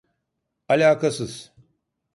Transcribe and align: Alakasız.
Alakasız. 0.69 1.51